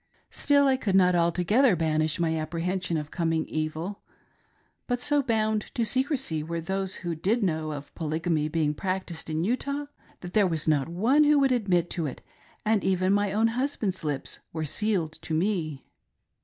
[0.31, 4.01] Still I could not altogether banish my apprehension of coming evil;
[4.87, 9.43] but so bound to secresy were those who did know of Polygamy being practiced in
[9.43, 9.85] Utah,
[10.21, 12.21] that there was not one who would admit it,
[12.65, 15.85] and even my own husband's lips were sealed to me.